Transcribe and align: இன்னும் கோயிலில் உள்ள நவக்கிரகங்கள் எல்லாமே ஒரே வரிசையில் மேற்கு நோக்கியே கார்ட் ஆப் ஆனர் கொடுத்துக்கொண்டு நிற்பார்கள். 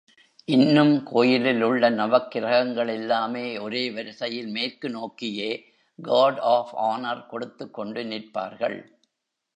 இன்னும் 0.47 1.03
கோயிலில் 1.03 1.61
உள்ள 1.61 1.89
நவக்கிரகங்கள் 1.89 2.91
எல்லாமே 2.93 3.57
ஒரே 3.57 3.83
வரிசையில் 3.89 4.47
மேற்கு 4.47 4.89
நோக்கியே 4.89 5.51
கார்ட் 5.99 6.39
ஆப் 6.55 6.73
ஆனர் 6.89 7.27
கொடுத்துக்கொண்டு 7.27 8.03
நிற்பார்கள். 8.05 8.79